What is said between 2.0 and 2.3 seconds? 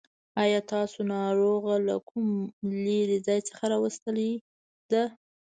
کوم